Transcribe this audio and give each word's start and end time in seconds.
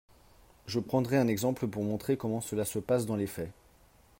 Je 0.65 0.79
prendrai 0.79 1.17
un 1.19 1.27
exemple 1.27 1.67
pour 1.67 1.83
montrer 1.83 2.17
comment 2.17 2.41
cela 2.41 2.65
se 2.65 2.79
passe 2.79 3.05
dans 3.05 3.15
les 3.15 3.27
faits. 3.27 3.51